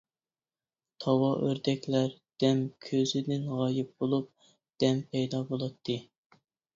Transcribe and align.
تاۋا 1.03 1.27
ئۆردەكلەر 1.47 2.15
دەم 2.43 2.63
كۆزدىن 2.85 3.45
غايىب 3.57 3.91
بولۇپ، 3.99 4.49
دەم 4.85 5.03
پەيدا 5.13 5.43
بولاتتى. 5.51 5.99